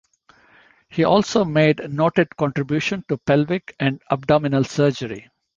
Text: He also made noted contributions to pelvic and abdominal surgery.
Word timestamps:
He 0.89 1.03
also 1.03 1.45
made 1.45 1.93
noted 1.93 2.35
contributions 2.35 3.03
to 3.07 3.19
pelvic 3.19 3.75
and 3.79 4.01
abdominal 4.09 4.63
surgery. 4.63 5.29